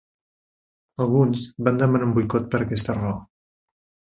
Alguns 1.05 1.43
van 1.67 1.77
demanar 1.83 2.09
un 2.09 2.17
boicot 2.17 2.49
per 2.57 2.63
aquesta 2.63 2.97
raó. 2.99 3.15